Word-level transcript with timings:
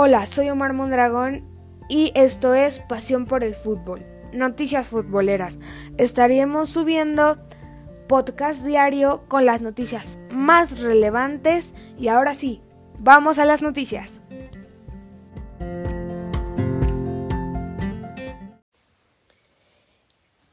Hola, 0.00 0.26
soy 0.26 0.48
Omar 0.48 0.74
Mondragón 0.74 1.42
y 1.88 2.12
esto 2.14 2.54
es 2.54 2.78
Pasión 2.78 3.26
por 3.26 3.42
el 3.42 3.52
Fútbol. 3.52 4.00
Noticias 4.32 4.90
futboleras. 4.90 5.58
Estaremos 5.96 6.68
subiendo 6.68 7.36
podcast 8.06 8.64
diario 8.64 9.24
con 9.26 9.44
las 9.44 9.60
noticias 9.60 10.16
más 10.30 10.78
relevantes 10.78 11.74
y 11.98 12.06
ahora 12.06 12.34
sí, 12.34 12.60
vamos 13.00 13.40
a 13.40 13.44
las 13.44 13.60
noticias. 13.60 14.20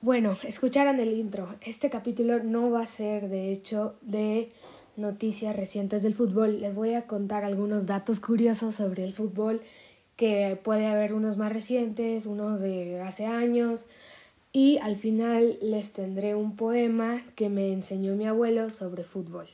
Bueno, 0.00 0.38
escucharon 0.44 1.00
el 1.00 1.12
intro. 1.12 1.48
Este 1.60 1.90
capítulo 1.90 2.42
no 2.42 2.70
va 2.70 2.80
a 2.80 2.86
ser, 2.86 3.28
de 3.28 3.52
hecho, 3.52 3.98
de 4.00 4.52
noticias 4.96 5.54
recientes 5.54 6.02
del 6.02 6.14
fútbol. 6.14 6.60
Les 6.60 6.74
voy 6.74 6.94
a 6.94 7.06
contar 7.06 7.44
algunos 7.44 7.86
datos 7.86 8.20
curiosos 8.20 8.76
sobre 8.76 9.04
el 9.04 9.14
fútbol, 9.14 9.60
que 10.16 10.58
puede 10.62 10.86
haber 10.86 11.12
unos 11.12 11.36
más 11.36 11.52
recientes, 11.52 12.26
unos 12.26 12.60
de 12.60 13.00
hace 13.00 13.26
años, 13.26 13.86
y 14.52 14.78
al 14.78 14.96
final 14.96 15.58
les 15.60 15.92
tendré 15.92 16.34
un 16.34 16.56
poema 16.56 17.22
que 17.34 17.48
me 17.48 17.72
enseñó 17.72 18.14
mi 18.14 18.26
abuelo 18.26 18.70
sobre 18.70 19.02
fútbol. 19.02 19.46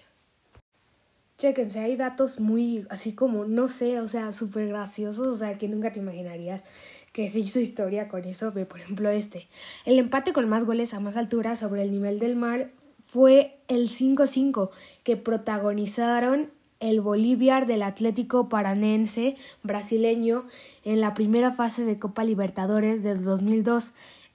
Chéquense, 1.38 1.80
hay 1.80 1.96
datos 1.96 2.38
muy 2.38 2.86
así 2.90 3.14
como, 3.14 3.46
no 3.46 3.66
sé, 3.66 3.98
o 4.00 4.08
sea, 4.08 4.34
súper 4.34 4.68
graciosos, 4.68 5.26
o 5.26 5.36
sea, 5.38 5.56
que 5.56 5.68
nunca 5.68 5.90
te 5.90 6.00
imaginarías 6.00 6.64
que 7.12 7.28
se 7.30 7.38
hizo 7.40 7.60
historia 7.60 8.08
con 8.08 8.24
eso. 8.24 8.52
Por 8.52 8.80
ejemplo, 8.80 9.08
este. 9.08 9.48
El 9.84 9.98
empate 9.98 10.32
con 10.32 10.48
más 10.48 10.64
goles 10.64 10.94
a 10.94 11.00
más 11.00 11.16
altura 11.16 11.56
sobre 11.56 11.82
el 11.82 11.90
nivel 11.90 12.18
del 12.18 12.36
mar 12.36 12.70
fue 13.10 13.58
el 13.66 13.88
5-5 13.88 14.70
que 15.02 15.16
protagonizaron 15.16 16.50
el 16.78 17.00
Bolívar 17.00 17.66
del 17.66 17.82
Atlético 17.82 18.48
Paranense 18.48 19.36
brasileño 19.64 20.44
en 20.84 21.00
la 21.00 21.12
primera 21.12 21.50
fase 21.50 21.84
de 21.84 21.98
Copa 21.98 22.22
Libertadores 22.22 23.02
del 23.02 23.24
2002 23.24 23.90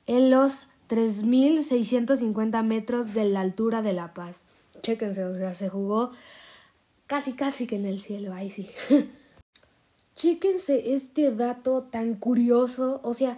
en 0.08 0.30
los 0.30 0.68
3.650 0.90 2.64
metros 2.64 3.14
de 3.14 3.24
la 3.24 3.40
altura 3.40 3.82
de 3.82 3.94
La 3.94 4.14
Paz. 4.14 4.44
Chéquense, 4.82 5.24
o 5.24 5.38
sea, 5.38 5.56
se 5.56 5.70
jugó 5.70 6.12
casi 7.08 7.32
casi 7.32 7.68
que 7.68 7.78
en 7.78 7.86
el 7.86 8.02
cielo, 8.02 8.34
ahí 8.34 8.50
sí. 8.50 8.70
Chéquense 10.18 10.94
este 10.94 11.32
dato 11.32 11.84
tan 11.84 12.16
curioso, 12.16 13.00
o 13.04 13.14
sea, 13.14 13.38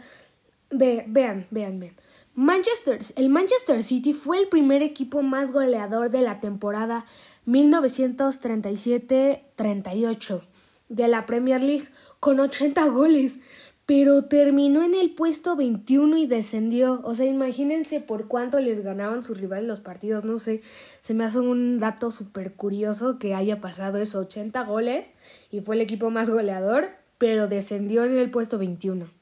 vean, 0.72 1.14
vean, 1.14 1.48
vean. 1.52 1.96
Manchester, 2.40 3.00
el 3.16 3.30
Manchester 3.30 3.82
City 3.82 4.14
fue 4.14 4.38
el 4.38 4.48
primer 4.48 4.84
equipo 4.84 5.24
más 5.24 5.52
goleador 5.52 6.12
de 6.12 6.22
la 6.22 6.40
temporada 6.40 7.04
1937-38 7.48 10.42
de 10.88 11.08
la 11.08 11.26
Premier 11.26 11.64
League 11.64 11.90
con 12.20 12.40
80 12.40 12.90
goles, 12.90 13.40
pero 13.88 14.26
terminó 14.26 14.84
en 14.84 14.94
el 14.94 15.16
puesto 15.16 15.56
21 15.56 16.16
y 16.18 16.28
descendió. 16.28 17.02
O 17.04 17.16
sea, 17.16 17.26
imagínense 17.26 18.02
por 18.02 18.28
cuánto 18.28 18.60
les 18.60 18.84
ganaban 18.84 19.24
sus 19.24 19.40
rivales 19.40 19.66
los 19.66 19.80
partidos, 19.80 20.24
no 20.24 20.38
sé, 20.38 20.62
se 21.02 21.16
me 21.16 21.24
hace 21.24 21.40
un 21.40 21.80
dato 21.80 22.12
súper 22.12 22.54
curioso 22.54 23.18
que 23.18 23.34
haya 23.34 23.62
pasado 23.62 23.98
esos 23.98 24.28
80 24.28 24.64
goles 24.66 25.12
y 25.50 25.62
fue 25.62 25.74
el 25.74 25.82
equipo 25.82 26.12
más 26.12 26.30
goleador, 26.30 26.90
pero 27.18 27.48
descendió 27.48 28.04
en 28.04 28.16
el 28.16 28.30
puesto 28.30 28.60
21. 28.60 29.17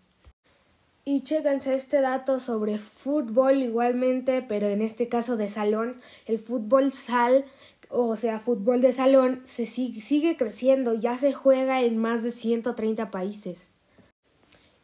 Y 1.08 1.22
chéquense 1.22 1.76
este 1.76 2.02
dato 2.02 2.40
sobre 2.40 2.80
fútbol 2.80 3.62
igualmente, 3.62 4.42
pero 4.42 4.66
en 4.66 4.82
este 4.82 5.08
caso 5.08 5.38
de 5.38 5.50
salón, 5.50 5.98
el 6.26 6.40
fútbol 6.40 6.92
sal, 6.94 7.46
o 7.90 8.16
sea, 8.16 8.40
fútbol 8.40 8.82
de 8.82 8.92
salón, 8.92 9.42
se 9.44 9.68
sigue, 9.68 10.02
sigue 10.02 10.36
creciendo, 10.36 10.96
ya 10.96 11.16
se 11.20 11.32
juega 11.32 11.82
en 11.82 11.98
más 11.98 12.24
de 12.24 12.32
130 12.32 13.12
países. 13.12 13.68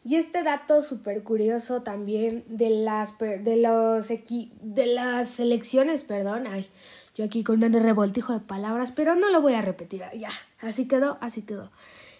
Y 0.03 0.15
este 0.15 0.43
dato 0.43 0.83
súper 0.83 1.23
curioso 1.23 1.81
también 1.81 2.43
de 2.47 2.69
las, 2.69 3.17
de, 3.17 3.57
los 3.57 4.07
de 4.07 4.85
las 4.85 5.27
selecciones, 5.27 6.03
perdón, 6.03 6.45
ay, 6.45 6.69
yo 7.15 7.25
aquí 7.25 7.43
con 7.43 7.63
un 7.63 7.73
revoltijo 7.73 8.33
de 8.33 8.41
palabras, 8.41 8.91
pero 8.91 9.15
no 9.15 9.31
lo 9.31 9.41
voy 9.41 9.53
a 9.53 9.63
repetir, 9.63 10.03
ya, 10.15 10.29
así 10.59 10.87
quedó, 10.87 11.17
así 11.19 11.41
quedó. 11.41 11.71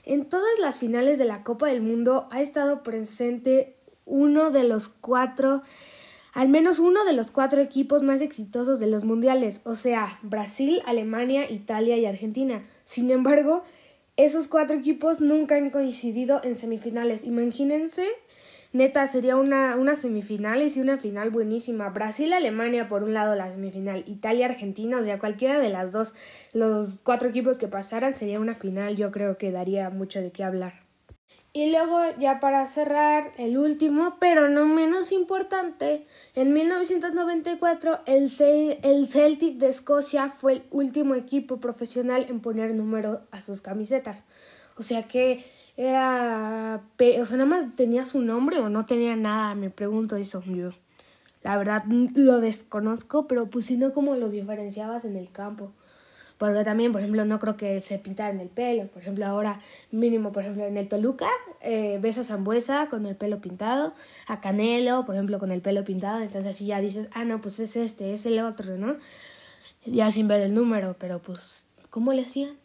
En 0.04 0.26
todas 0.26 0.58
las 0.60 0.76
finales 0.76 1.20
de 1.20 1.26
la 1.26 1.44
Copa 1.44 1.68
del 1.68 1.84
Mundo 1.84 2.28
ha 2.32 2.42
estado 2.42 2.82
presente 2.82 3.76
uno 4.12 4.52
de 4.52 4.64
los 4.66 4.90
cuatro, 4.90 5.64
al 6.34 6.50
menos 6.50 6.78
uno 6.78 7.04
de 7.06 7.14
los 7.14 7.32
cuatro 7.32 7.62
equipos 7.62 8.04
más 8.04 8.22
exitosos 8.22 8.80
de 8.80 8.88
los 8.88 9.04
mundiales, 9.04 9.62
o 9.64 9.76
sea, 9.76 10.20
Brasil, 10.22 10.82
Alemania, 10.86 11.50
Italia 11.50 11.98
y 11.98 12.06
Argentina. 12.06 12.62
Sin 12.84 13.10
embargo, 13.10 13.64
esos 14.18 14.48
cuatro 14.48 14.78
equipos 14.78 15.22
nunca 15.22 15.56
han 15.56 15.70
coincidido 15.70 16.42
en 16.44 16.58
semifinales. 16.58 17.24
Imagínense, 17.24 18.06
neta, 18.74 19.08
sería 19.08 19.38
una, 19.38 19.78
una 19.78 19.96
semifinales 19.96 20.76
y 20.76 20.82
una 20.82 20.98
final 20.98 21.30
buenísima. 21.30 21.90
Brasil-Alemania 21.90 22.90
por 22.90 23.04
un 23.04 23.14
lado 23.14 23.36
la 23.36 23.52
semifinal, 23.52 24.04
Italia-Argentina, 24.06 24.98
o 25.00 25.04
sea, 25.04 25.20
cualquiera 25.20 25.60
de 25.60 25.70
las 25.70 25.92
dos, 25.92 26.14
los 26.54 27.00
cuatro 27.04 27.30
equipos 27.30 27.58
que 27.58 27.68
pasaran 27.68 28.16
sería 28.16 28.40
una 28.40 28.56
final, 28.56 28.98
yo 28.98 29.12
creo 29.12 29.38
que 29.38 29.52
daría 29.52 29.90
mucho 29.90 30.22
de 30.22 30.32
qué 30.32 30.44
hablar. 30.44 30.91
Y 31.54 31.70
luego, 31.70 32.00
ya 32.18 32.40
para 32.40 32.66
cerrar, 32.66 33.34
el 33.38 33.58
último, 33.58 34.16
pero 34.22 34.48
no 34.48 34.66
menos 34.66 35.12
importante, 35.12 36.08
en 36.34 36.54
1994 36.54 38.00
el, 38.06 38.32
el 38.84 39.08
Celtic 39.10 39.58
de 39.58 39.68
Escocia 39.68 40.30
fue 40.30 40.54
el 40.54 40.64
último 40.72 41.14
equipo 41.14 41.60
profesional 41.60 42.26
en 42.30 42.40
poner 42.40 42.74
número 42.74 43.24
a 43.32 43.42
sus 43.42 43.60
camisetas. 43.60 44.24
O 44.78 44.82
sea 44.82 45.04
que 45.04 45.44
era... 45.76 46.82
O 47.20 47.26
sea, 47.26 47.38
nada 47.38 47.50
más 47.50 47.76
tenía 47.76 48.06
su 48.06 48.22
nombre 48.22 48.60
o 48.60 48.70
no 48.70 48.86
tenía 48.86 49.18
nada, 49.18 49.54
me 49.54 49.70
pregunto 49.70 50.16
eso 50.16 50.42
yo. 50.46 50.70
La 51.44 51.58
verdad 51.58 51.84
lo 52.16 52.40
desconozco, 52.40 53.28
pero 53.28 53.50
pues 53.50 53.66
si 53.66 53.76
no, 53.76 53.94
¿cómo 53.94 54.16
los 54.16 54.32
diferenciabas 54.32 55.04
en 55.04 55.18
el 55.18 55.30
campo? 55.30 55.74
Porque 56.42 56.64
también, 56.64 56.92
por 56.92 57.02
ejemplo, 57.02 57.24
no 57.24 57.40
creo 57.40 57.56
que 57.56 57.82
se 57.82 58.00
pintaran 58.00 58.40
el 58.40 58.50
pelo. 58.50 58.88
Por 58.88 59.04
ejemplo, 59.04 59.28
ahora 59.28 59.60
mínimo, 59.92 60.32
por 60.32 60.42
ejemplo, 60.42 60.66
en 60.66 60.76
el 60.76 60.88
Toluca 60.88 61.30
eh, 61.62 62.00
ves 62.02 62.18
a 62.18 62.24
Zambuesa 62.24 62.88
con 62.90 63.06
el 63.06 63.16
pelo 63.16 63.40
pintado, 63.42 63.94
a 64.26 64.42
Canelo, 64.42 65.06
por 65.06 65.14
ejemplo, 65.14 65.38
con 65.38 65.52
el 65.52 65.62
pelo 65.62 65.86
pintado. 65.86 66.20
Entonces 66.20 66.56
así 66.56 66.66
ya 66.66 66.82
dices, 66.82 67.10
ah, 67.14 67.26
no, 67.26 67.42
pues 67.42 67.60
es 67.60 67.76
este, 67.76 68.16
es 68.16 68.26
el 68.26 68.40
otro, 68.40 68.76
¿no? 68.76 68.96
Ya 69.86 70.12
sin 70.12 70.28
ver 70.28 70.42
el 70.42 70.56
número, 70.56 70.96
pero 70.98 71.20
pues, 71.20 71.68
¿cómo 71.92 72.12
le 72.12 72.24
hacían? 72.24 72.58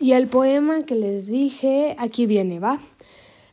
Y 0.00 0.14
el 0.14 0.26
poema 0.26 0.82
que 0.82 0.96
les 0.96 1.28
dije, 1.28 1.94
aquí 1.96 2.26
viene, 2.26 2.58
¿va? 2.58 2.80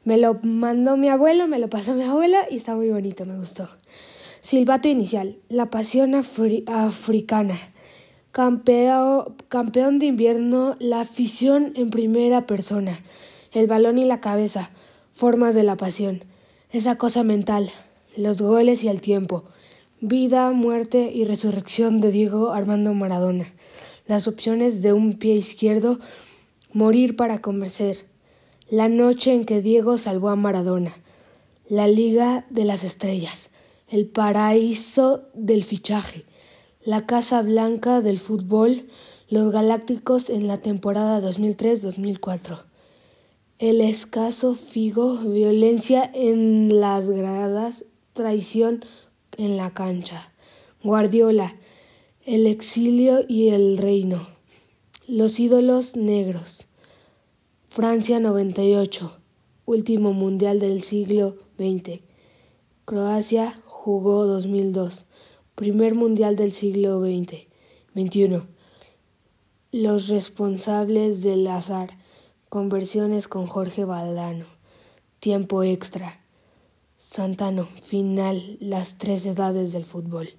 Me 0.03 0.17
lo 0.17 0.39
mandó 0.41 0.97
mi 0.97 1.09
abuelo, 1.09 1.47
me 1.47 1.59
lo 1.59 1.69
pasó 1.69 1.93
mi 1.93 2.05
abuela 2.05 2.39
y 2.49 2.57
está 2.57 2.73
muy 2.75 2.89
bonito, 2.89 3.23
me 3.23 3.37
gustó. 3.37 3.69
Silbato 4.41 4.87
inicial, 4.87 5.37
la 5.47 5.69
pasión 5.69 6.15
africana. 6.15 7.55
Campeón, 8.37 9.97
de 9.97 10.05
invierno, 10.05 10.75
la 10.77 11.01
afición 11.01 11.73
en 11.75 11.89
primera 11.89 12.45
persona, 12.45 12.99
el 13.51 13.65
balón 13.65 13.97
y 13.97 14.05
la 14.05 14.21
cabeza, 14.21 14.69
formas 15.11 15.55
de 15.55 15.63
la 15.63 15.75
pasión, 15.75 16.23
esa 16.69 16.99
cosa 16.99 17.23
mental, 17.23 17.67
los 18.15 18.39
goles 18.39 18.83
y 18.83 18.89
el 18.89 19.01
tiempo, 19.01 19.45
vida, 20.01 20.51
muerte 20.51 21.09
y 21.11 21.25
resurrección 21.25 21.99
de 21.99 22.11
Diego 22.11 22.51
Armando 22.51 22.93
Maradona, 22.93 23.51
las 24.05 24.27
opciones 24.27 24.83
de 24.83 24.93
un 24.93 25.13
pie 25.13 25.33
izquierdo, 25.33 25.97
morir 26.73 27.15
para 27.15 27.41
convencer, 27.41 28.05
la 28.69 28.87
noche 28.87 29.33
en 29.33 29.45
que 29.45 29.63
Diego 29.63 29.97
salvó 29.97 30.29
a 30.29 30.35
Maradona, 30.35 30.93
la 31.69 31.87
Liga 31.87 32.45
de 32.51 32.65
las 32.65 32.83
Estrellas, 32.83 33.49
el 33.89 34.05
paraíso 34.05 35.27
del 35.33 35.63
fichaje, 35.63 36.23
la 36.83 37.05
Casa 37.05 37.41
Blanca 37.41 38.01
del 38.01 38.19
fútbol, 38.19 38.87
los 39.29 39.51
Galácticos 39.51 40.29
en 40.29 40.47
la 40.47 40.59
temporada 40.59 41.19
2003-2004. 41.21 42.63
El 43.59 43.81
escaso 43.81 44.55
Figo, 44.55 45.17
violencia 45.17 46.09
en 46.13 46.79
las 46.79 47.07
gradas, 47.07 47.85
traición 48.13 48.85
en 49.37 49.57
la 49.57 49.73
cancha. 49.73 50.31
Guardiola, 50.83 51.55
el 52.25 52.45
exilio 52.45 53.25
y 53.27 53.49
el 53.49 53.77
reino. 53.77 54.27
Los 55.07 55.39
ídolos 55.39 55.95
negros. 55.95 56.67
Francia 57.67 58.19
98, 58.19 59.17
último 59.65 60.13
mundial 60.13 60.59
del 60.59 60.81
siglo 60.81 61.37
XX. 61.57 62.01
Croacia 62.85 63.61
jugó 63.65 64.25
2002. 64.25 65.05
Primer 65.57 65.95
Mundial 65.95 66.35
del 66.35 66.51
siglo 66.51 67.01
XX. 67.01 67.47
21. 67.95 68.45
Los 69.71 70.07
responsables 70.07 71.23
del 71.23 71.47
azar. 71.47 71.97
Conversiones 72.47 73.27
con 73.27 73.47
Jorge 73.47 73.83
Valdano. 73.83 74.45
Tiempo 75.19 75.63
extra. 75.63 76.19
Santano. 76.99 77.67
Final. 77.83 78.57
Las 78.59 78.99
tres 78.99 79.25
edades 79.25 79.71
del 79.71 79.83
fútbol. 79.83 80.29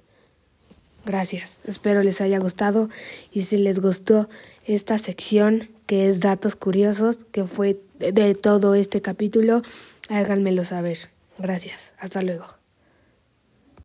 Gracias. 1.04 1.58
Espero 1.64 2.04
les 2.04 2.20
haya 2.20 2.38
gustado 2.38 2.88
y 3.32 3.42
si 3.42 3.56
les 3.56 3.80
gustó 3.80 4.28
esta 4.66 4.98
sección, 4.98 5.68
que 5.86 6.08
es 6.08 6.20
datos 6.20 6.54
curiosos, 6.54 7.18
que 7.32 7.42
fue 7.42 7.80
de 7.98 8.36
todo 8.36 8.76
este 8.76 9.02
capítulo, 9.02 9.62
háganmelo 10.10 10.64
saber. 10.64 11.10
Gracias. 11.38 11.92
Hasta 11.98 12.22
luego. 12.22 12.57